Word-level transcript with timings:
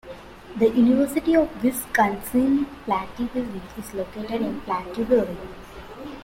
The 0.57 0.67
University 0.69 1.35
of 1.35 1.63
Wisconsin-Platteville 1.63 3.61
is 3.77 3.93
located 3.93 4.41
in 4.41 4.59
Platteville. 4.61 5.37